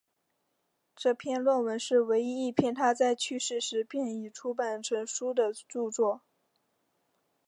[0.95, 6.21] 这篇论文是唯一一篇他在世时便已出版成书的着作。